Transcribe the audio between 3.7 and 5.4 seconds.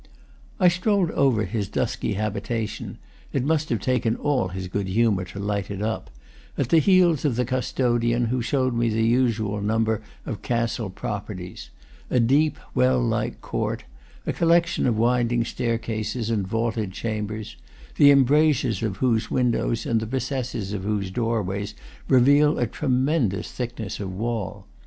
taken all his good humor to